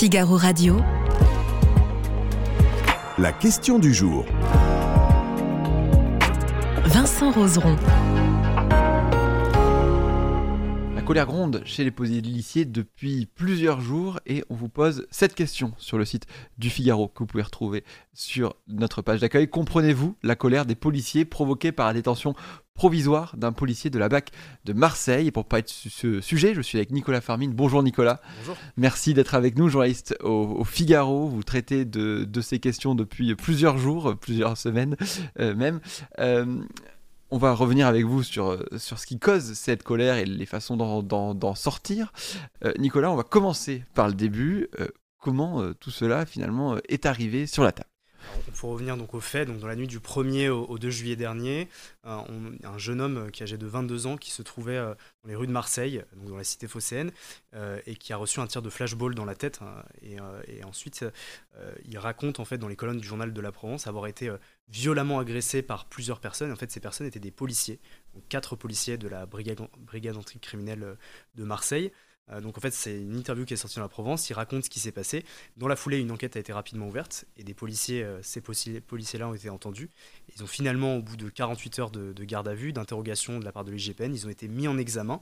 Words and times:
Figaro 0.00 0.38
Radio. 0.38 0.80
La 3.18 3.32
question 3.32 3.78
du 3.78 3.92
jour. 3.92 4.24
Vincent 6.86 7.30
Roseron. 7.32 7.76
La 11.10 11.14
colère 11.24 11.26
gronde 11.26 11.62
chez 11.64 11.82
les 11.82 11.90
policiers 11.90 12.64
depuis 12.64 13.26
plusieurs 13.26 13.80
jours 13.80 14.20
et 14.26 14.44
on 14.48 14.54
vous 14.54 14.68
pose 14.68 15.08
cette 15.10 15.34
question 15.34 15.72
sur 15.76 15.98
le 15.98 16.04
site 16.04 16.28
du 16.56 16.70
Figaro 16.70 17.08
que 17.08 17.18
vous 17.18 17.26
pouvez 17.26 17.42
retrouver 17.42 17.82
sur 18.12 18.54
notre 18.68 19.02
page 19.02 19.18
d'accueil. 19.18 19.48
Comprenez-vous 19.48 20.14
la 20.22 20.36
colère 20.36 20.66
des 20.66 20.76
policiers 20.76 21.24
provoquée 21.24 21.72
par 21.72 21.88
la 21.88 21.94
détention 21.94 22.36
provisoire 22.74 23.36
d'un 23.36 23.50
policier 23.50 23.90
de 23.90 23.98
la 23.98 24.08
BAC 24.08 24.30
de 24.64 24.72
Marseille? 24.72 25.26
Et 25.26 25.32
pour 25.32 25.46
parler 25.46 25.64
de 25.64 25.68
ce 25.68 26.20
sujet, 26.20 26.54
je 26.54 26.60
suis 26.60 26.78
avec 26.78 26.92
Nicolas 26.92 27.20
Farmine. 27.20 27.54
Bonjour 27.54 27.82
Nicolas. 27.82 28.20
Bonjour. 28.38 28.56
Merci 28.76 29.12
d'être 29.12 29.34
avec 29.34 29.58
nous, 29.58 29.68
journaliste 29.68 30.16
au, 30.22 30.62
Figaro. 30.62 31.26
Vous 31.26 31.42
traitez 31.42 31.84
de, 31.84 32.40
ces 32.40 32.60
questions 32.60 32.94
depuis 32.94 33.34
plusieurs 33.34 33.78
jours, 33.78 34.14
plusieurs 34.14 34.56
semaines 34.56 34.96
euh, 35.40 35.56
même. 35.56 35.80
Euh, 36.20 36.62
on 37.30 37.38
va 37.38 37.52
revenir 37.52 37.86
avec 37.86 38.04
vous 38.04 38.22
sur, 38.22 38.62
sur 38.76 38.98
ce 38.98 39.06
qui 39.06 39.18
cause 39.18 39.54
cette 39.54 39.82
colère 39.82 40.16
et 40.16 40.24
les 40.24 40.46
façons 40.46 40.76
d'en 40.76 41.54
sortir. 41.54 42.12
Euh, 42.64 42.72
Nicolas, 42.78 43.10
on 43.10 43.16
va 43.16 43.24
commencer 43.24 43.84
par 43.94 44.08
le 44.08 44.14
début. 44.14 44.68
comment 45.18 45.72
tout 45.74 45.90
cela 45.90 46.26
finalement 46.26 46.76
est 46.88 47.06
arrivé 47.06 47.46
sur 47.46 47.62
la 47.62 47.72
table? 47.72 47.88
Il 48.46 48.52
faut 48.52 48.68
revenir 48.68 48.96
donc 48.96 49.14
aux 49.14 49.20
faits. 49.20 49.48
Donc, 49.48 49.58
dans 49.58 49.66
la 49.66 49.76
nuit 49.76 49.86
du 49.86 49.98
1er 49.98 50.48
au, 50.48 50.78
2 50.78 50.90
juillet 50.90 51.16
dernier, 51.16 51.68
euh, 52.06 52.20
un 52.64 52.78
jeune 52.78 53.00
homme 53.00 53.16
euh, 53.18 53.30
qui 53.30 53.42
âgé 53.42 53.56
de 53.58 53.66
22 53.66 54.06
ans 54.06 54.16
qui 54.16 54.30
se 54.30 54.42
trouvait 54.42 54.76
euh, 54.76 54.94
dans 55.22 55.28
les 55.28 55.34
rues 55.34 55.46
de 55.46 55.52
Marseille, 55.52 56.02
dans 56.16 56.36
la 56.36 56.44
cité 56.44 56.66
phocéenne, 56.68 57.12
et 57.86 57.96
qui 57.96 58.12
a 58.12 58.16
reçu 58.16 58.40
un 58.40 58.46
tir 58.46 58.62
de 58.62 58.70
flashball 58.70 59.14
dans 59.14 59.24
la 59.24 59.34
tête. 59.34 59.60
Hein, 59.62 59.82
et, 60.02 60.64
ensuite, 60.64 61.04
il 61.84 61.98
raconte 61.98 62.40
en 62.40 62.44
fait 62.44 62.58
dans 62.58 62.68
les 62.68 62.76
colonnes 62.76 63.00
du 63.00 63.06
journal 63.06 63.32
de 63.32 63.40
la 63.40 63.52
Provence 63.52 63.86
avoir 63.86 64.06
été 64.06 64.30
violemment 64.68 65.18
agressé 65.18 65.62
par 65.62 65.86
plusieurs 65.86 66.20
personnes. 66.20 66.52
En 66.52 66.56
fait, 66.56 66.70
ces 66.70 66.80
personnes 66.80 67.06
étaient 67.06 67.20
des 67.20 67.30
policiers, 67.30 67.80
donc 68.14 68.26
quatre 68.28 68.56
policiers 68.56 68.96
de 68.96 69.08
la 69.08 69.26
brigade, 69.26 69.60
brigade 69.78 70.16
anticriminelle 70.16 70.96
de 71.34 71.44
Marseille. 71.44 71.92
Euh, 72.32 72.40
donc 72.40 72.58
en 72.58 72.60
fait, 72.60 72.72
c'est 72.72 73.00
une 73.00 73.16
interview 73.16 73.44
qui 73.44 73.54
est 73.54 73.56
sortie 73.56 73.76
dans 73.76 73.82
la 73.82 73.88
Provence. 73.88 74.28
Il 74.30 74.34
raconte 74.34 74.64
ce 74.64 74.70
qui 74.70 74.80
s'est 74.80 74.92
passé. 74.92 75.24
Dans 75.56 75.68
la 75.68 75.76
foulée, 75.76 75.98
une 75.98 76.10
enquête 76.10 76.36
a 76.36 76.40
été 76.40 76.52
rapidement 76.52 76.88
ouverte 76.88 77.24
et 77.36 77.44
des 77.44 77.54
policiers, 77.54 78.02
euh, 78.02 78.20
ces 78.22 78.40
policiers-là 78.40 79.28
ont 79.28 79.34
été 79.34 79.50
entendus. 79.50 79.90
Ils 80.34 80.42
ont 80.42 80.46
finalement, 80.46 80.96
au 80.96 81.02
bout 81.02 81.16
de 81.16 81.28
48 81.28 81.78
heures 81.78 81.90
de, 81.90 82.24
garde 82.24 82.48
à 82.48 82.54
vue, 82.54 82.72
d'interrogation 82.72 83.38
de 83.38 83.44
la 83.44 83.52
part 83.52 83.64
de 83.64 83.72
l'IGPN, 83.72 84.12
ils 84.12 84.26
ont 84.26 84.30
été 84.30 84.48
mis 84.48 84.68
en 84.68 84.78
examen. 84.78 85.20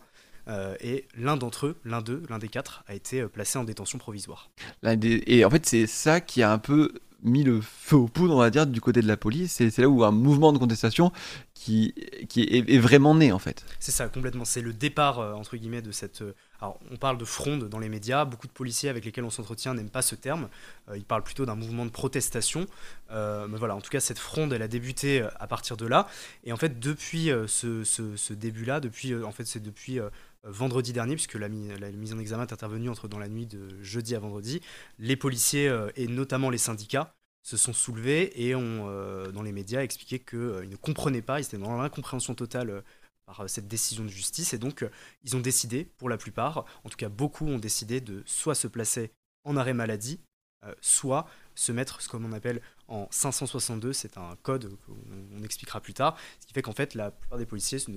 Euh, 0.49 0.77
et 0.81 1.07
l'un 1.15 1.37
d'entre 1.37 1.67
eux, 1.67 1.77
l'un 1.85 2.01
d'eux, 2.01 2.23
l'un 2.31 2.39
des 2.39 2.49
quatre, 2.49 2.83
a 2.87 2.95
été 2.95 3.27
placé 3.27 3.59
en 3.59 3.65
détention 3.65 3.99
provisoire. 3.99 4.51
Et 4.83 5.45
en 5.45 5.51
fait, 5.51 5.67
c'est 5.67 5.87
ça 5.87 6.21
qui 6.21 6.43
a 6.43 6.51
un 6.51 6.59
peu 6.59 6.93
mis 7.23 7.43
le 7.43 7.61
feu 7.61 7.97
aux 7.97 8.09
poudres, 8.09 8.35
on 8.35 8.39
va 8.39 8.49
dire, 8.49 8.67
du 8.67 8.81
côté 8.81 9.03
de 9.03 9.09
la 9.09 9.17
police. 9.17 9.53
C'est 9.53 9.77
là 9.79 9.89
où 9.89 10.05
un 10.05 10.11
mouvement 10.11 10.53
de 10.53 10.59
contestation 10.59 11.13
qui, 11.53 11.95
qui 12.29 12.43
est, 12.45 12.79
vraiment 12.79 13.15
né, 13.15 13.33
en 13.33 13.39
fait. 13.39 13.67
C'est 13.79 13.93
ça, 13.93 14.09
complètement. 14.09 14.45
C'est 14.45 14.63
le 14.63 14.73
départ, 14.73 15.19
entre 15.19 15.57
guillemets, 15.57 15.83
de 15.83 15.93
cette 15.93 16.23
alors, 16.61 16.79
on 16.91 16.97
parle 16.97 17.19
de 17.19 17.25
fronde 17.25 17.69
dans 17.69 17.79
les 17.79 17.89
médias. 17.89 18.25
Beaucoup 18.25 18.49
de 18.49 18.53
policiers 18.53 18.89
avec 18.89 19.05
lesquels 19.05 19.25
on 19.25 19.31
s'entretient 19.31 19.75
n'aiment 19.75 19.91
pas 19.91 20.03
ce 20.03 20.17
terme. 20.17 20.49
Euh, 20.89 20.97
ils 20.97 21.05
parlent 21.05 21.23
plutôt 21.23 21.47
d'un 21.47 21.55
mouvement 21.55 21.87
de 21.87 21.91
protestation. 21.91 22.67
Euh, 23.11 23.47
mais 23.47 23.59
voilà, 23.59 23.77
en 23.77 23.81
tout 23.81 23.91
cas, 23.91 24.01
cette 24.01 24.19
fronde, 24.19 24.53
elle 24.53 24.63
a 24.63 24.69
débuté 24.69 25.23
euh, 25.23 25.29
à 25.39 25.47
partir 25.47 25.77
de 25.77 25.87
là. 25.87 26.09
Et 26.45 26.53
en 26.53 26.57
fait, 26.57 26.81
depuis 26.81 27.31
ce, 27.47 28.33
début-là, 28.33 28.81
depuis, 28.81 29.15
en 29.15 29.31
fait, 29.31 29.45
c'est 29.45 29.63
depuis 29.63 30.01
vendredi 30.45 30.93
dernier, 30.93 31.15
puisque 31.15 31.35
la, 31.35 31.49
mise 31.49 32.13
en 32.13 32.19
examen 32.19 32.43
est 32.43 32.53
intervenue 32.53 32.89
entre 32.89 33.07
dans 33.07 33.19
la 33.19 33.29
nuit 33.29 33.47
de 33.47 33.81
jeudi 33.83 34.15
à 34.15 34.19
vendredi, 34.19 34.61
les 34.99 35.17
policiers 35.17 35.73
et 35.97 36.09
notamment 36.09 36.51
les 36.51 36.59
syndicats 36.59 37.15
se 37.43 37.57
sont 37.57 37.73
soulevés 37.73 38.33
et 38.43 38.55
ont, 38.55 38.87
dans 39.33 39.43
les 39.43 39.53
médias, 39.53 39.83
expliqué 39.83 40.19
qu'ils 40.19 40.69
ne 40.69 40.77
comprenaient 40.77 41.23
pas, 41.23 41.41
ils 41.41 41.45
étaient 41.45 41.59
dans 41.59 41.77
l'incompréhension 41.81 42.35
totale 42.35 42.83
par 43.29 43.41
euh, 43.43 43.49
cette 43.49 43.69
décision 43.69 44.05
de 44.05 44.09
justice. 44.09 44.55
Et 44.55 44.59
donc, 44.59 44.83
euh, 44.83 44.91
ils 45.23 45.37
ont 45.37 45.41
décidé, 45.41 45.85
pour 45.85 46.09
la 46.09 46.17
plupart, 46.17 46.65
en 46.85 46.89
tout 46.89 46.97
cas 46.97 47.09
beaucoup 47.09 47.47
ont 47.47 47.59
décidé 47.59 48.01
de 48.01 48.23
soit 48.27 48.55
se 48.55 48.67
placer 48.67 49.13
en 49.45 49.57
arrêt 49.57 49.75
maladie, 49.75 50.19
euh, 50.65 50.75
soit 50.81 51.29
se 51.55 51.71
mettre 51.71 52.01
ce 52.01 52.09
qu'on 52.09 52.33
appelle 52.33 52.61
en 52.89 53.07
562, 53.11 53.93
c'est 53.93 54.17
un 54.17 54.37
code 54.43 54.77
qu'on 54.87 55.43
expliquera 55.45 55.81
plus 55.81 55.95
tard, 55.95 56.17
ce 56.41 56.47
qui 56.47 56.55
fait 56.55 56.63
qu'en 56.63 56.73
fait 56.73 56.95
la 56.95 57.11
plupart 57.11 57.39
des 57.39 57.47
policiers 57.47 57.79
sont 57.79 57.93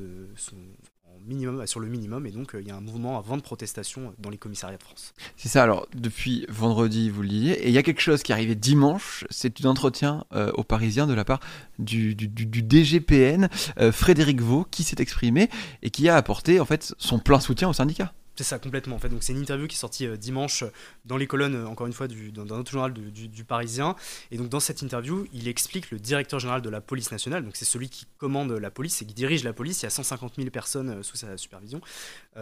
minimum, 1.28 1.66
sur 1.68 1.80
le 1.80 1.88
minimum, 1.88 2.26
et 2.26 2.32
donc 2.32 2.56
il 2.60 2.68
y 2.68 2.72
a 2.72 2.76
un 2.76 2.82
mouvement 2.82 3.18
avant 3.18 3.38
de 3.38 3.42
protestation 3.42 4.14
dans 4.20 4.30
les 4.30 4.38
commissariats 4.38 4.78
de 4.78 4.84
France. 4.84 5.14
C'est 5.36 5.50
ça, 5.50 5.64
alors 5.64 5.88
depuis 5.96 6.46
vendredi, 6.50 7.10
vous 7.10 7.22
le 7.22 7.30
disiez, 7.30 7.54
et 7.64 7.68
il 7.68 7.74
y 7.74 7.78
a 7.78 7.84
quelque 7.84 8.02
chose 8.02 8.24
qui 8.24 8.32
est 8.32 8.36
arrivé 8.36 8.56
dimanche, 8.56 9.26
c'est 9.30 9.64
un 9.66 9.70
entretien 9.70 10.26
aux 10.54 10.64
Parisiens 10.64 11.08
de 11.08 11.14
la 11.14 11.26
part 11.26 11.40
du, 11.80 12.16
DGPN, 12.16 13.50
Frédéric 13.92 14.42
Vaux, 14.42 14.66
qui 14.70 14.84
s'est 14.84 14.98
exprimé 15.00 15.50
et 15.82 15.90
qui 15.90 16.10
a 16.10 16.16
apporté 16.16 16.60
en 16.60 16.66
fait 16.66 16.94
son 16.98 17.20
plein 17.20 17.40
soutien 17.40 17.70
au 17.70 17.74
syndicat. 17.74 18.14
C'est 18.36 18.44
ça, 18.46 18.60
complètement. 18.60 18.96
En 18.96 19.00
fait, 19.00 19.10
donc 19.10 19.24
c'est 19.24 19.34
une 19.34 19.42
interview 19.42 19.68
qui 19.68 19.76
est 19.76 19.80
sortie 19.80 20.08
euh, 20.08 20.16
dimanche 20.16 20.64
euh, 20.64 20.72
dans 21.06 21.18
les 21.18 21.28
colonnes, 21.28 21.56
euh, 21.56 21.68
encore 21.68 21.88
une 21.88 21.94
fois, 21.94 22.08
du, 22.08 22.32
d'un 22.32 22.50
autre 22.50 22.72
journal 22.72 22.94
du, 22.94 23.44
Parisien. 23.44 23.96
Et 24.32 24.38
donc 24.38 24.50
dans 24.50 24.60
cette 24.60 24.82
interview, 24.82 25.28
il 25.34 25.48
explique 25.48 25.92
le 25.92 26.00
directeur 26.00 26.40
général 26.40 26.62
de 26.62 26.70
la 26.70 26.80
police 26.80 27.12
nationale. 27.12 27.44
Donc 27.44 27.56
c'est 27.56 27.66
celui 27.66 27.90
qui 27.90 28.06
commande 28.18 28.52
la 28.52 28.72
police 28.72 29.02
et 29.02 29.06
qui 29.06 29.14
dirige 29.14 29.44
la 29.44 29.52
police. 29.52 29.82
Il 29.82 29.86
y 29.86 29.88
a 29.88 29.90
150 29.90 30.36
000 30.38 30.50
personnes 30.50 31.04
sous 31.04 31.18
sa 31.18 31.38
supervision. 31.38 31.82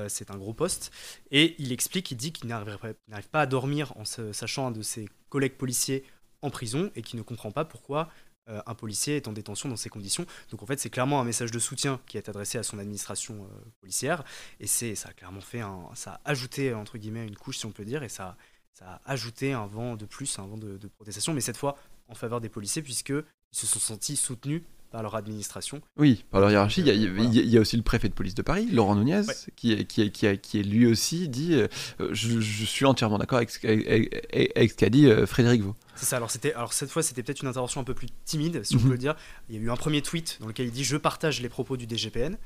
c'est 0.07 0.29
un 0.29 0.37
gros 0.37 0.53
poste. 0.53 0.91
Et 1.31 1.55
il 1.57 1.71
explique, 1.71 2.11
il 2.11 2.15
dit 2.15 2.31
qu'il 2.31 2.49
n'arrive 2.49 2.77
pas 3.31 3.41
à 3.41 3.45
dormir 3.45 3.93
en 3.95 4.03
sachant 4.05 4.67
un 4.67 4.71
de 4.71 4.81
ses 4.81 5.09
collègues 5.29 5.55
policiers 5.55 6.03
en 6.41 6.49
prison 6.49 6.91
et 6.95 7.01
qui 7.01 7.17
ne 7.17 7.21
comprend 7.21 7.51
pas 7.51 7.65
pourquoi 7.65 8.09
euh, 8.49 8.61
un 8.65 8.73
policier 8.73 9.15
est 9.15 9.27
en 9.27 9.33
détention 9.33 9.69
dans 9.69 9.75
ces 9.75 9.89
conditions. 9.89 10.25
Donc 10.51 10.63
en 10.63 10.65
fait, 10.65 10.79
c'est 10.79 10.89
clairement 10.89 11.21
un 11.21 11.23
message 11.23 11.51
de 11.51 11.59
soutien 11.59 11.99
qui 12.07 12.17
est 12.17 12.29
adressé 12.29 12.57
à 12.57 12.63
son 12.63 12.79
administration 12.79 13.35
euh, 13.43 13.69
policière. 13.81 14.23
Et 14.59 14.67
c'est, 14.67 14.95
ça 14.95 15.09
a 15.09 15.13
clairement 15.13 15.41
fait 15.41 15.61
un, 15.61 15.81
ça 15.93 16.21
a 16.23 16.31
ajouté 16.31 16.73
entre 16.73 16.97
guillemets 16.97 17.25
une 17.25 17.35
couche, 17.35 17.57
si 17.59 17.65
on 17.65 17.71
peut 17.71 17.85
dire, 17.85 18.03
et 18.03 18.09
ça, 18.09 18.37
ça 18.73 19.01
a 19.05 19.11
ajouté 19.11 19.53
un 19.53 19.67
vent 19.67 19.95
de 19.95 20.05
plus, 20.05 20.39
un 20.39 20.47
vent 20.47 20.57
de, 20.57 20.77
protestation, 20.95 21.33
mais 21.33 21.41
cette 21.41 21.57
fois 21.57 21.77
en 22.07 22.15
faveur 22.15 22.41
des 22.41 22.49
policiers, 22.49 22.81
puisqu'ils 22.81 23.23
se 23.51 23.67
sont 23.67 23.79
sentis 23.79 24.15
soutenus 24.15 24.63
par 24.89 25.03
leur 25.03 25.15
administration. 25.15 25.81
Oui, 25.97 26.25
par 26.31 26.41
leur 26.41 26.49
hiérarchie. 26.49 26.81
il, 26.81 27.49
y 27.49 27.57
a, 27.57 27.61
aussi 27.61 27.77
le 27.77 27.83
préfet 27.83 28.09
de 28.09 28.13
police 28.15 28.33
de 28.33 28.41
Paris, 28.41 28.67
Laurent 28.71 28.95
Nunez, 28.95 29.21
qui, 29.55 29.85
qui, 29.85 30.11
qui, 30.11 30.39
qui, 30.39 30.59
est 30.59 30.63
lui 30.63 30.87
aussi 30.87 31.29
dit 31.29 31.53
euh, 31.53 31.67
je, 32.11 32.39
suis 32.39 32.85
entièrement 32.85 33.19
d'accord 33.19 33.37
avec, 33.37 33.63
avec, 33.63 34.71
ce 34.71 34.75
qu'a 34.75 34.89
dit 34.89 35.07
Frédéric 35.27 35.61
Vaux. 35.61 35.75
C'est 35.99 36.05
ça. 36.05 36.15
Alors, 36.15 36.31
c'était, 36.31 36.53
alors 36.53 36.71
cette 36.71 36.89
fois, 36.89 37.03
c'était 37.03 37.23
peut-être 37.23 37.41
une 37.41 37.49
intervention 37.49 37.81
un 37.81 37.83
peu 37.83 37.93
plus 37.93 38.07
timide, 38.23 38.63
si 38.63 38.77
on 38.77 38.79
peut 38.79 38.85
mhm. 38.85 38.91
le 38.91 38.97
dire. 38.97 39.15
Il 39.49 39.55
y 39.55 39.57
a 39.57 39.61
eu 39.61 39.69
un 39.69 39.75
premier 39.75 40.01
tweet 40.01 40.37
dans 40.39 40.47
lequel 40.47 40.67
il 40.67 40.71
dit 40.71 40.85
Je 40.85 40.95
partage 40.95 41.41
les 41.41 41.49
propos 41.49 41.75
du 41.75 41.85
DGPN. 41.85 42.37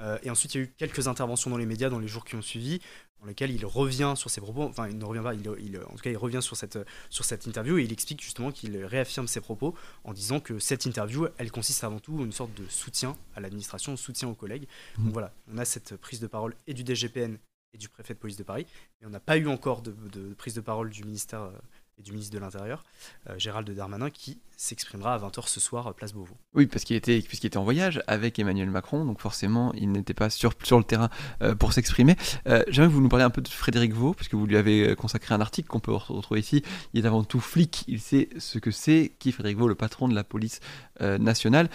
Euh, 0.00 0.18
et 0.22 0.30
ensuite, 0.30 0.54
il 0.54 0.58
y 0.58 0.60
a 0.62 0.64
eu 0.64 0.72
quelques 0.78 1.08
interventions 1.08 1.50
dans 1.50 1.58
les 1.58 1.66
médias 1.66 1.90
dans 1.90 1.98
les 1.98 2.08
jours 2.08 2.24
qui 2.24 2.36
ont 2.36 2.42
suivi, 2.42 2.80
dans 3.20 3.26
lesquelles 3.26 3.50
il 3.50 3.66
revient 3.66 4.14
sur 4.16 4.30
ses 4.30 4.40
propos. 4.40 4.62
Enfin, 4.62 4.88
il 4.88 4.96
ne 4.96 5.04
revient 5.04 5.22
pas, 5.22 5.34
il, 5.34 5.78
en 5.78 5.94
tout 5.94 6.02
cas, 6.02 6.10
il 6.10 6.16
revient 6.16 6.40
sur 6.40 6.56
cette, 6.56 6.78
sur 7.10 7.26
cette 7.26 7.46
interview 7.46 7.76
et 7.76 7.82
il 7.82 7.92
explique 7.92 8.22
justement 8.22 8.50
qu'il 8.50 8.76
réaffirme 8.84 9.28
ses 9.28 9.42
propos 9.42 9.74
en 10.04 10.14
disant 10.14 10.40
que 10.40 10.58
cette 10.58 10.86
interview, 10.86 11.26
elle 11.36 11.52
consiste 11.52 11.84
avant 11.84 12.00
tout 12.00 12.24
une 12.24 12.32
sorte 12.32 12.54
de 12.54 12.66
soutien 12.68 13.14
à 13.36 13.40
l'administration, 13.40 13.94
soutien 13.98 14.28
aux 14.28 14.34
collègues. 14.34 14.66
Mhm. 14.96 15.04
Donc 15.04 15.12
voilà, 15.12 15.34
on 15.52 15.58
a 15.58 15.66
cette 15.66 15.96
prise 15.96 16.20
de 16.20 16.26
parole 16.26 16.54
et 16.66 16.72
du 16.72 16.82
DGPN 16.82 17.36
et 17.74 17.78
du 17.78 17.88
préfet 17.88 18.14
de 18.14 18.18
police 18.18 18.36
de 18.36 18.42
Paris. 18.42 18.66
Et 19.00 19.06
on 19.06 19.10
n'a 19.10 19.20
pas 19.20 19.36
eu 19.36 19.46
encore 19.46 19.82
de, 19.82 19.94
de, 20.12 20.34
prise 20.34 20.54
de 20.54 20.60
parole 20.60 20.90
du 20.90 21.04
ministère 21.04 21.42
euh, 21.42 21.52
et 21.98 22.02
du 22.02 22.12
ministre 22.12 22.34
de 22.34 22.38
l'Intérieur, 22.38 22.84
euh, 23.28 23.38
Gérald 23.38 23.68
Darmanin, 23.70 24.10
qui 24.10 24.40
s'exprimera 24.56 25.14
à 25.14 25.18
20h 25.18 25.48
ce 25.48 25.60
soir, 25.60 25.86
à 25.86 25.94
Place 25.94 26.12
Beauvau. 26.12 26.36
Oui, 26.54 26.66
parce 26.66 26.84
qu'il 26.84 26.96
était, 26.96 27.20
puisqu'il 27.20 27.48
était 27.48 27.56
en 27.56 27.64
voyage 27.64 28.02
avec 28.06 28.38
Emmanuel 28.38 28.70
Macron, 28.70 29.04
donc 29.04 29.20
forcément, 29.20 29.72
il 29.74 29.90
n'était 29.92 30.14
pas 30.14 30.30
sur, 30.30 30.52
sur 30.62 30.78
le 30.78 30.84
terrain 30.84 31.10
euh, 31.42 31.54
pour 31.54 31.72
s'exprimer. 31.72 32.16
Euh, 32.46 32.62
J'aimerais 32.68 32.88
que 32.88 32.94
vous 32.94 33.02
nous 33.02 33.08
parliez 33.08 33.24
un 33.24 33.30
peu 33.30 33.42
de 33.42 33.48
Frédéric 33.48 33.92
Vaux, 33.92 34.14
puisque 34.14 34.34
vous 34.34 34.46
lui 34.46 34.56
avez 34.56 34.94
consacré 34.96 35.34
un 35.34 35.40
article 35.40 35.68
qu'on 35.68 35.80
peut 35.80 35.92
retrouver 35.92 36.40
ici. 36.40 36.62
Il 36.94 37.04
est 37.04 37.06
avant 37.06 37.24
tout 37.24 37.40
flic, 37.40 37.84
il 37.88 38.00
sait 38.00 38.28
ce 38.38 38.58
que 38.58 38.70
c'est, 38.70 39.12
qui 39.18 39.32
Frédéric 39.32 39.58
Vaux, 39.58 39.68
le 39.68 39.74
patron 39.74 40.08
de 40.08 40.14
la 40.14 40.24
police 40.24 40.60
nationale 41.00 41.68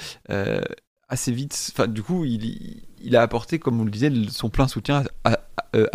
assez 1.09 1.31
vite, 1.31 1.71
enfin 1.73 1.87
du 1.87 2.03
coup, 2.03 2.25
il, 2.25 2.83
il, 3.01 3.15
a 3.15 3.21
apporté, 3.21 3.59
comme 3.59 3.77
vous 3.77 3.85
le 3.85 3.91
disiez, 3.91 4.11
son 4.29 4.49
plein 4.49 4.67
soutien 4.67 5.03
à, 5.23 5.39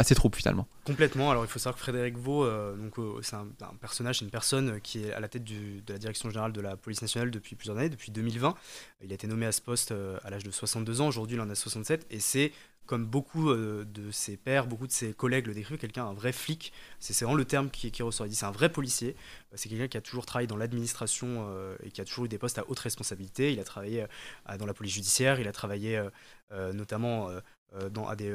ses 0.02 0.14
troupes 0.14 0.36
finalement. 0.36 0.66
Complètement. 0.84 1.30
Alors 1.30 1.44
il 1.44 1.48
faut 1.48 1.58
savoir 1.58 1.76
que 1.76 1.80
Frédéric 1.80 2.16
Vaux, 2.16 2.44
euh, 2.44 2.76
donc 2.76 2.98
euh, 2.98 3.20
c'est 3.22 3.36
un, 3.36 3.46
personnage, 3.80 4.18
c'est 4.18 4.24
une 4.24 4.30
personne 4.30 4.80
qui 4.80 5.04
est 5.04 5.12
à 5.12 5.20
la 5.20 5.28
tête 5.28 5.44
de 5.44 5.92
la 5.92 5.98
direction 5.98 6.28
générale 6.30 6.52
de 6.52 6.60
la 6.60 6.76
police 6.76 7.02
nationale 7.02 7.30
depuis 7.30 7.56
plusieurs 7.56 7.78
années, 7.78 7.88
depuis 7.88 8.12
2020. 8.12 8.54
Il 9.02 9.10
a 9.12 9.14
été 9.14 9.26
nommé 9.26 9.46
à 9.46 9.52
ce 9.52 9.60
poste 9.60 9.92
euh, 9.92 10.18
à 10.24 10.30
l'âge 10.30 10.44
de 10.44 10.50
62 10.50 11.00
ans. 11.00 11.08
Aujourd'hui, 11.08 11.36
il 11.36 11.40
en 11.40 11.50
a 11.50 11.54
67, 11.54 12.06
et 12.10 12.20
c'est 12.20 12.52
comme 12.86 13.06
beaucoup 13.06 13.50
euh, 13.50 13.84
de 13.84 14.10
ses 14.10 14.36
pairs, 14.36 14.66
beaucoup 14.66 14.86
de 14.86 14.92
ses 14.92 15.12
collègues 15.12 15.46
le 15.46 15.54
décrivent, 15.54 15.78
quelqu'un, 15.78 16.04
un 16.04 16.12
vrai 16.12 16.32
flic. 16.32 16.72
C'est 16.98 17.14
vraiment 17.24 17.36
le 17.36 17.44
terme 17.44 17.70
qui, 17.70 17.90
ressort. 18.02 18.26
Il 18.26 18.30
dit 18.30 18.36
c'est 18.36 18.46
un 18.46 18.50
vrai 18.50 18.70
policier. 18.70 19.16
Euh, 19.52 19.56
c'est 19.56 19.68
quelqu'un 19.68 19.88
qui 19.88 19.96
a 19.96 20.00
toujours 20.00 20.26
travaillé 20.26 20.46
dans 20.46 20.56
l'administration 20.56 21.46
euh, 21.48 21.76
et 21.84 21.90
qui 21.90 22.00
a 22.00 22.04
toujours 22.04 22.24
eu 22.24 22.28
des 22.28 22.38
postes 22.38 22.58
à 22.58 22.64
haute 22.68 22.78
responsabilité. 22.78 23.52
Il 23.52 23.60
a 23.60 23.64
travaillé 23.64 24.06
dans 24.58 24.66
la 24.66 24.74
police 24.74 24.94
judiciaire, 24.94 25.40
il 25.40 25.48
a 25.48 25.52
travaillé 25.52 26.02
notamment 26.74 27.30
dans, 27.90 28.14
des, 28.14 28.34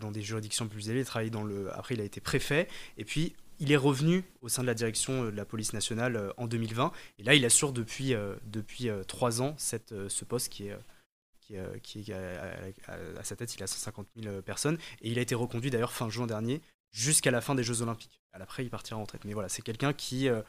dans 0.00 0.10
des 0.10 0.22
juridictions 0.22 0.68
plus 0.68 0.88
élevées. 0.90 1.04
Le... 1.22 1.76
Après, 1.76 1.94
il 1.94 2.00
a 2.00 2.04
été 2.04 2.20
préfet. 2.20 2.68
Et 2.96 3.04
puis, 3.04 3.34
il 3.58 3.72
est 3.72 3.76
revenu 3.76 4.24
au 4.42 4.48
sein 4.48 4.62
de 4.62 4.66
la 4.66 4.74
direction 4.74 5.24
de 5.24 5.30
la 5.30 5.44
police 5.44 5.72
nationale 5.72 6.32
en 6.36 6.46
2020. 6.46 6.92
Et 7.18 7.22
là, 7.22 7.34
il 7.34 7.44
assure 7.44 7.72
depuis, 7.72 8.14
depuis 8.44 8.90
trois 9.06 9.42
ans 9.42 9.54
ce 9.58 10.24
poste 10.24 10.52
qui 10.52 10.68
est 10.68 12.12
à, 12.12 13.24
sa 13.24 13.36
tête, 13.36 13.54
il 13.54 13.62
a 13.62 13.66
150 13.66 14.06
000 14.16 14.42
personnes. 14.42 14.78
Et 15.02 15.10
il 15.10 15.18
a 15.18 15.22
été 15.22 15.34
reconduit 15.34 15.70
d'ailleurs 15.70 15.92
fin 15.92 16.10
juin 16.10 16.26
dernier 16.26 16.60
jusqu'à 16.90 17.30
la 17.30 17.40
fin 17.40 17.54
des 17.54 17.64
Jeux 17.64 17.82
Olympiques. 17.82 18.20
Après, 18.32 18.64
il 18.64 18.70
partira 18.70 18.98
en 18.98 19.02
retraite. 19.02 19.24
Mais 19.24 19.32
voilà, 19.32 19.48
c'est 19.48 19.62
quelqu'un 19.62 19.92
qui 19.92 20.26
est 20.26 20.42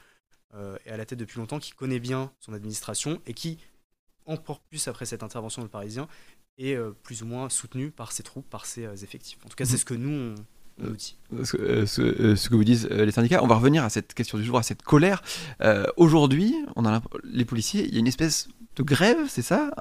à 0.54 0.98
la 0.98 1.06
tête 1.06 1.20
depuis 1.20 1.40
longtemps, 1.40 1.60
qui 1.60 1.72
connaît 1.72 2.00
bien 2.00 2.32
son 2.40 2.54
administration 2.54 3.22
et 3.26 3.34
qui, 3.34 3.60
encore 4.26 4.60
plus 4.62 4.88
après 4.88 5.06
cette 5.06 5.24
intervention 5.24 5.62
de 5.62 5.68
Parisien, 5.68 6.08
est 6.58 6.78
plus 7.04 7.22
ou 7.22 7.26
moins 7.26 7.50
soutenu 7.50 7.92
par 7.92 8.12
ses 8.12 8.24
troupes, 8.24 8.50
par 8.50 8.66
ses 8.66 9.04
effectifs. 9.04 9.40
En 9.46 9.50
tout 9.50 9.56
cas, 9.56 9.66
c'est 9.66 9.78
ce 9.78 9.86
que 9.86 9.94
nous, 9.94 10.36
on, 10.82 10.94
ce, 11.44 11.86
ce, 11.86 12.50
que 12.50 12.56
vous 12.56 12.64
disent 12.64 12.88
les 12.90 13.12
syndicats. 13.12 13.44
On 13.44 13.48
va 13.48 13.56
revenir 13.56 13.84
à 13.84 13.90
cette 13.90 14.14
question 14.14 14.38
du 14.38 14.44
jour, 14.44 14.58
à 14.58 14.64
cette 14.64 14.82
colère. 14.82 15.22
Aujourd'hui, 15.98 16.56
on 16.76 16.86
a 16.86 17.02
les 17.24 17.46
policiers, 17.46 17.86
il 17.86 17.94
y 17.94 17.98
a 17.98 18.00
une 18.00 18.08
espèce 18.08 18.48
de 18.76 18.84
grève, 18.84 19.18
c'est 19.30 19.42
ça? 19.42 19.72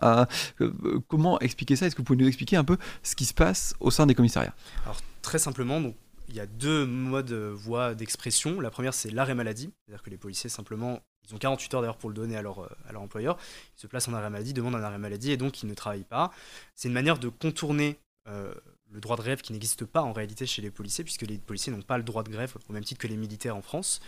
Comment 1.08 1.40
expliquer 1.40 1.76
ça? 1.76 1.86
Est-ce 1.86 1.94
que 1.94 2.00
vous 2.00 2.04
pouvez 2.04 2.18
nous 2.18 2.28
expliquer 2.28 2.56
un 2.56 2.64
peu 2.64 2.76
ce 3.02 3.16
qui 3.16 3.24
se 3.24 3.34
passe 3.34 3.74
au 3.80 3.90
sein 3.90 4.06
des 4.06 4.14
commissariats? 4.14 4.54
Alors 4.84 5.00
très 5.22 5.38
simplement, 5.38 5.80
donc, 5.80 5.96
il 6.28 6.34
y 6.34 6.40
a 6.40 6.46
deux 6.46 6.86
modes 6.86 7.32
voie 7.32 7.94
d'expression. 7.94 8.60
La 8.60 8.70
première, 8.70 8.94
c'est 8.94 9.10
l'arrêt 9.10 9.34
maladie, 9.34 9.72
c'est-à-dire 9.86 10.02
que 10.02 10.10
les 10.10 10.18
policiers 10.18 10.50
simplement 10.50 11.00
ils 11.28 11.34
ont 11.34 11.38
48 11.38 11.74
heures 11.74 11.80
d'ailleurs 11.80 11.96
pour 11.96 12.10
le 12.10 12.14
donner 12.14 12.36
à 12.36 12.42
leur, 12.42 12.60
euh, 12.60 12.68
à 12.88 12.92
leur 12.92 13.02
employeur. 13.02 13.38
Ils 13.76 13.80
se 13.80 13.86
placent 13.86 14.08
en 14.08 14.14
arrêt 14.14 14.30
maladie, 14.30 14.52
demandent 14.52 14.74
un 14.74 14.82
arrêt 14.82 14.98
maladie 14.98 15.32
et 15.32 15.36
donc 15.36 15.62
ils 15.62 15.66
ne 15.66 15.74
travaillent 15.74 16.04
pas. 16.04 16.32
C'est 16.74 16.88
une 16.88 16.94
manière 16.94 17.18
de 17.18 17.28
contourner 17.28 17.98
euh, 18.28 18.54
le 18.90 19.00
droit 19.00 19.16
de 19.16 19.22
grève 19.22 19.40
qui 19.40 19.52
n'existe 19.52 19.84
pas 19.84 20.02
en 20.02 20.12
réalité 20.12 20.46
chez 20.46 20.62
les 20.62 20.70
policiers, 20.70 21.02
puisque 21.02 21.22
les 21.22 21.38
policiers 21.38 21.72
n'ont 21.72 21.82
pas 21.82 21.98
le 21.98 22.04
droit 22.04 22.22
de 22.22 22.30
grève 22.30 22.54
au 22.68 22.72
même 22.72 22.84
titre 22.84 23.00
que 23.00 23.08
les 23.08 23.16
militaires 23.16 23.56
en 23.56 23.62
France. 23.62 24.00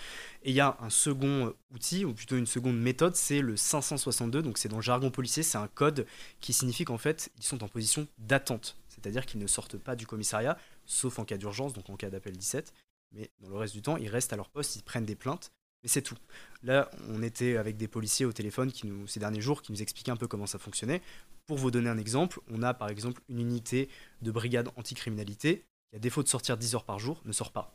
Et 0.45 0.51
il 0.51 0.55
y 0.55 0.61
a 0.61 0.77
un 0.81 0.91
second 0.91 1.53
outil, 1.75 2.05
ou 2.05 2.15
plutôt 2.15 2.37
une 2.37 2.47
seconde 2.47 2.79
méthode, 2.79 3.17
c'est 3.17 3.41
le 3.41 3.57
562, 3.57 4.43
donc 4.43 4.59
c'est 4.59 4.69
dans 4.69 4.77
le 4.77 4.83
jargon 4.83 5.11
policier, 5.11 5.43
c'est 5.43 5.59
un 5.59 5.67
code 5.67 6.07
qui 6.41 6.53
signifie 6.53 6.85
qu'en 6.85 6.99
fait, 6.99 7.31
ils 7.39 7.45
sont 7.45 7.65
en 7.65 7.69
position 7.69 8.07
d'attente, 8.19 8.77
c'est-à-dire 8.89 9.27
qu'ils 9.27 9.41
ne 9.41 9.49
sortent 9.49 9.77
pas 9.77 9.97
du 9.97 10.07
commissariat, 10.07 10.57
sauf 10.87 11.19
en 11.19 11.25
cas 11.25 11.37
d'urgence, 11.37 11.73
donc 11.73 11.91
en 11.91 11.97
cas 11.97 12.11
d'appel 12.11 12.37
17, 12.37 12.73
mais 13.13 13.31
dans 13.41 13.51
le 13.51 13.57
reste 13.57 13.75
du 13.75 13.83
temps, 13.83 13.97
ils 13.97 14.09
restent 14.09 14.33
à 14.33 14.37
leur 14.37 14.49
poste, 14.49 14.77
ils 14.77 14.83
prennent 14.83 15.05
des 15.05 15.15
plaintes, 15.15 15.53
mais 15.83 15.89
c'est 15.89 16.03
tout. 16.03 16.17
Là, 16.63 16.91
on 17.09 17.23
était 17.23 17.57
avec 17.57 17.77
des 17.77 17.89
policiers 17.89 18.27
au 18.27 18.33
téléphone 18.33 18.73
qui 18.73 18.87
nous, 18.87 19.07
ces 19.07 19.21
derniers 19.21 19.41
jours 19.41 19.63
qui 19.63 19.73
nous 19.73 19.83
expliquaient 19.83 20.11
un 20.11 20.17
peu 20.17 20.27
comment 20.27 20.47
ça 20.47 20.59
fonctionnait. 20.59 21.03
Pour 21.47 21.59
vous 21.59 21.71
donner 21.71 21.89
un 21.89 21.99
exemple, 21.99 22.41
on 22.51 22.63
a 22.63 22.75
par 22.75 22.89
exemple 22.89 23.21
une 23.29 23.41
unité 23.41 23.89
de 24.23 24.31
brigade 24.31 24.69
anticriminalité 24.77 25.65
qui, 25.91 25.97
à 25.97 25.99
défaut 25.99 26.23
de 26.23 26.29
sortir 26.29 26.57
10 26.57 26.75
heures 26.75 26.85
par 26.85 26.99
jour, 26.99 27.21
ne 27.25 27.33
sort 27.33 27.53
pas. 27.53 27.73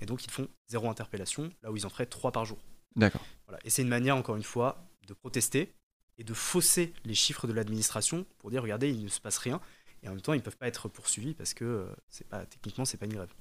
Et 0.00 0.06
donc, 0.06 0.24
ils 0.24 0.30
font 0.30 0.48
zéro 0.68 0.88
interpellation, 0.88 1.50
là 1.62 1.70
où 1.70 1.76
ils 1.76 1.86
en 1.86 1.90
feraient 1.90 2.06
3 2.06 2.32
par 2.32 2.44
jour. 2.44 2.58
D'accord. 2.96 3.24
Voilà. 3.46 3.60
Et 3.64 3.70
c'est 3.70 3.82
une 3.82 3.88
manière, 3.88 4.16
encore 4.16 4.36
une 4.36 4.42
fois, 4.42 4.84
de 5.06 5.14
protester 5.14 5.72
et 6.18 6.24
de 6.24 6.34
fausser 6.34 6.92
les 7.04 7.14
chiffres 7.14 7.46
de 7.46 7.52
l'administration 7.52 8.26
pour 8.38 8.50
dire 8.50 8.62
regardez, 8.62 8.90
il 8.90 9.04
ne 9.04 9.08
se 9.08 9.20
passe 9.20 9.38
rien. 9.38 9.60
Et 10.02 10.08
en 10.08 10.12
même 10.12 10.20
temps, 10.20 10.32
ils 10.32 10.38
ne 10.38 10.42
peuvent 10.42 10.56
pas 10.56 10.66
être 10.66 10.88
poursuivis 10.88 11.34
parce 11.34 11.54
que 11.54 11.64
euh, 11.64 11.84
c'est 12.08 12.26
pas, 12.26 12.44
techniquement, 12.46 12.84
c'est 12.84 12.96
pas 12.96 13.06
une 13.06 13.14
grève. 13.14 13.32